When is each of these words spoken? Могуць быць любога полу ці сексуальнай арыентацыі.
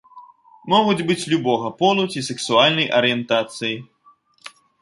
Могуць 0.73 1.05
быць 1.11 1.25
любога 1.33 1.67
полу 1.83 2.07
ці 2.15 2.25
сексуальнай 2.31 2.91
арыентацыі. 3.01 3.73